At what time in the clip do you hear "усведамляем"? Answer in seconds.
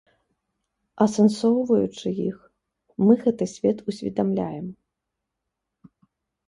3.95-4.65